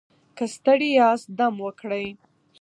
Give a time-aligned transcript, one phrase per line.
[0.37, 2.07] که ستړي یاست دم وکړئ.